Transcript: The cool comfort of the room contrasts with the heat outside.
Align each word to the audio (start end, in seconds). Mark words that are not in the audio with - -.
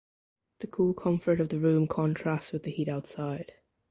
The 0.61 0.65
cool 0.65 0.95
comfort 0.95 1.39
of 1.39 1.49
the 1.49 1.59
room 1.59 1.87
contrasts 1.87 2.51
with 2.53 2.63
the 2.63 2.71
heat 2.71 2.89
outside. 2.89 3.53